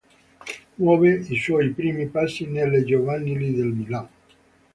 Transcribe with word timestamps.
Muove 0.77 1.17
i 1.29 1.35
suoi 1.37 1.69
primi 1.73 2.07
passi 2.07 2.47
nelle 2.47 2.83
giovanili 2.83 3.53
del 3.53 3.67
Milan. 3.67 4.09